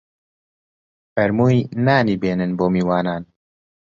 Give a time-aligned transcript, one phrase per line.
[1.13, 3.23] فەرمووی: نانی بێنن بۆ میوانان